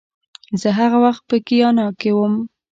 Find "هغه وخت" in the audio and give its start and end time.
0.79-1.21